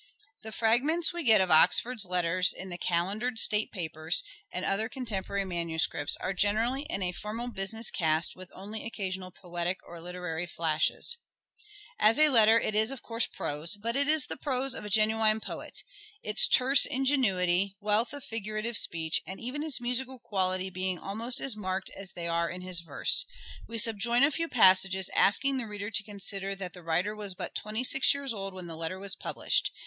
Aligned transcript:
The 0.41 0.51
fragments 0.51 1.13
we 1.13 1.21
get 1.21 1.41
of 1.41 1.51
Oxford's 1.51 2.05
letters 2.07 2.53
in 2.53 2.69
the 2.69 2.77
Calendered 2.79 3.37
State 3.37 3.71
Papers 3.71 4.23
and 4.51 4.65
other 4.65 4.89
contemporary 4.89 5.45
manuscripts 5.45 6.17
are 6.17 6.33
generally 6.33 6.87
in 6.89 7.03
a 7.03 7.11
formal 7.11 7.49
business 7.51 7.91
cast 7.91 8.35
with 8.35 8.49
only 8.55 8.83
occasional 8.83 9.29
poetic 9.29 9.77
or 9.85 10.01
literary 10.01 10.47
flashes. 10.47 11.17
EDWARD 11.99 12.15
DE 12.15 12.15
VERE 12.15 12.17
AS 12.17 12.17
LYRIC 12.17 12.17
POET 12.17 12.17
165 12.17 12.17
As 12.17 12.19
a 12.19 12.33
letter 12.33 12.59
it 12.59 12.73
is, 12.81 12.89
of 12.91 13.03
course, 13.03 13.27
prose; 13.27 13.77
but 13.77 13.95
it 13.95 14.07
is 14.07 14.25
the 14.25 14.37
prose 14.37 14.73
Oxford's 14.73 14.79
of 14.79 14.85
a 14.85 14.89
genuine 14.89 15.39
poet: 15.39 15.83
its" 16.23 16.47
terse 16.47 16.85
ingenuity," 16.87 17.75
wealth 17.79 18.09
prose 18.09 18.23
of 18.23 18.27
figurative 18.27 18.77
speech, 18.79 19.21
and 19.27 19.39
even 19.39 19.61
its 19.61 19.79
musical 19.79 20.17
quality 20.17 20.71
being 20.71 20.97
almost 20.97 21.39
as 21.39 21.55
marked 21.55 21.91
as 21.91 22.13
they 22.13 22.27
are 22.27 22.49
in 22.49 22.61
his 22.61 22.79
verse. 22.79 23.23
We 23.67 23.77
subjoin 23.77 24.23
a 24.23 24.31
few 24.31 24.47
passages, 24.47 25.11
asking 25.15 25.57
the 25.57 25.67
reader 25.67 25.91
to 25.91 26.03
consider 26.03 26.55
that 26.55 26.73
the 26.73 26.81
writer 26.81 27.15
was 27.15 27.35
but 27.35 27.53
twenty 27.53 27.83
six 27.83 28.15
years 28.15 28.33
old 28.33 28.55
when 28.55 28.65
the 28.65 28.75
letter 28.75 28.97
was 28.97 29.15
published. 29.15 29.69